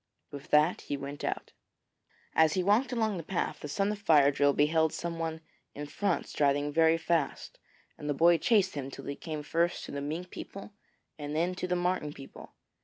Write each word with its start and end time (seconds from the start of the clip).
With 0.31 0.47
that 0.47 0.81
he 0.81 0.97
went 0.97 1.23
out. 1.23 1.51
As 2.33 2.53
he 2.53 2.63
walked 2.63 2.91
along 2.91 3.17
the 3.17 3.23
path, 3.23 3.59
the 3.59 3.67
son 3.67 3.91
of 3.91 3.99
Fire 3.99 4.31
drill 4.31 4.51
beheld 4.51 4.93
someone 4.93 5.41
in 5.75 5.85
front 5.85 6.25
striding 6.27 6.73
very 6.73 6.97
fast; 6.97 7.59
and 7.99 8.09
the 8.09 8.15
boy 8.15 8.39
chased 8.39 8.73
him 8.73 8.89
till 8.89 9.05
he 9.05 9.15
came 9.15 9.43
first 9.43 9.85
to 9.85 9.91
the 9.91 10.01
Mink 10.01 10.31
people 10.31 10.73
and 11.19 11.35
then 11.35 11.53
to 11.53 11.67
the 11.67 11.75
Marten 11.75 12.13
people. 12.13 12.55